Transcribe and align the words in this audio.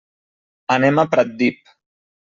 Anem 0.77 1.03
a 1.03 1.07
Pratdip. 1.13 1.73